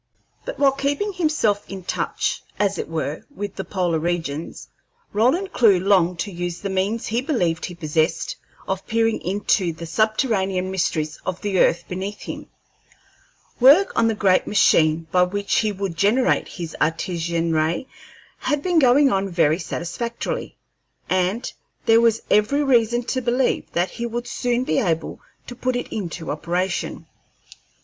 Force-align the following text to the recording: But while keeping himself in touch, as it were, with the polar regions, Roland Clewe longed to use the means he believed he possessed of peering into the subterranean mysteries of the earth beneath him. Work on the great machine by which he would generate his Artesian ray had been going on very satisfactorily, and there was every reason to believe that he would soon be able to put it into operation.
But 0.45 0.57
while 0.57 0.71
keeping 0.71 1.13
himself 1.13 1.63
in 1.69 1.83
touch, 1.83 2.41
as 2.57 2.79
it 2.79 2.89
were, 2.89 3.23
with 3.29 3.55
the 3.55 3.63
polar 3.63 3.99
regions, 3.99 4.67
Roland 5.13 5.53
Clewe 5.53 5.79
longed 5.79 6.17
to 6.21 6.31
use 6.31 6.59
the 6.59 6.71
means 6.71 7.05
he 7.05 7.21
believed 7.21 7.65
he 7.65 7.75
possessed 7.75 8.35
of 8.67 8.87
peering 8.87 9.21
into 9.21 9.71
the 9.71 9.85
subterranean 9.85 10.71
mysteries 10.71 11.19
of 11.23 11.39
the 11.41 11.59
earth 11.59 11.83
beneath 11.87 12.21
him. 12.21 12.47
Work 13.59 13.93
on 13.95 14.07
the 14.07 14.15
great 14.15 14.47
machine 14.47 15.05
by 15.11 15.21
which 15.21 15.59
he 15.59 15.71
would 15.71 15.95
generate 15.95 16.47
his 16.47 16.75
Artesian 16.81 17.53
ray 17.53 17.85
had 18.39 18.63
been 18.63 18.79
going 18.79 19.11
on 19.11 19.29
very 19.29 19.59
satisfactorily, 19.59 20.57
and 21.11 21.53
there 21.85 22.01
was 22.01 22.23
every 22.31 22.63
reason 22.63 23.03
to 23.03 23.21
believe 23.21 23.71
that 23.73 23.91
he 23.91 24.07
would 24.07 24.25
soon 24.25 24.63
be 24.63 24.79
able 24.79 25.19
to 25.45 25.53
put 25.55 25.75
it 25.75 25.93
into 25.95 26.31
operation. 26.31 27.05